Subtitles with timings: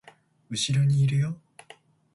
[0.49, 1.37] 後ろにいるよ